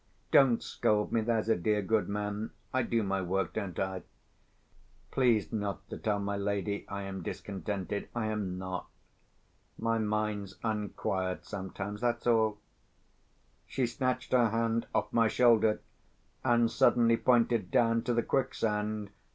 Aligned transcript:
Don't 0.31 0.63
scold 0.63 1.11
me, 1.11 1.21
there's 1.21 1.47
a 1.47 1.55
dear 1.55 1.83
good 1.83 2.09
man. 2.09 2.49
I 2.73 2.81
do 2.81 3.03
my 3.03 3.21
work, 3.21 3.53
don't 3.53 3.77
I? 3.77 4.01
Please 5.11 5.53
not 5.53 5.87
to 5.91 5.97
tell 5.99 6.17
my 6.17 6.35
lady 6.37 6.87
I 6.89 7.03
am 7.03 7.21
discontented—I 7.21 8.25
am 8.25 8.57
not. 8.57 8.89
My 9.77 9.99
mind's 9.99 10.55
unquiet, 10.63 11.45
sometimes, 11.45 12.01
that's 12.01 12.25
all." 12.25 12.57
She 13.67 13.85
snatched 13.85 14.31
her 14.31 14.49
hand 14.49 14.87
off 14.91 15.13
my 15.13 15.27
shoulder, 15.27 15.81
and 16.43 16.71
suddenly 16.71 17.15
pointed 17.15 17.69
down 17.69 18.01
to 18.05 18.13
the 18.15 18.23
quicksand. 18.23 19.11